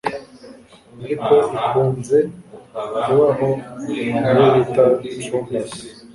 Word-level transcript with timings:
ariko 1.03 1.33
ikunze 1.57 2.17
kubaho 3.03 3.49
ni 3.83 3.95
iyo 4.29 4.45
bita 4.55 4.83
Trombus 5.21 5.71